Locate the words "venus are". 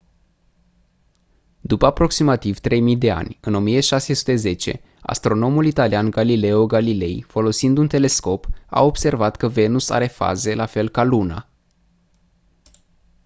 9.47-10.07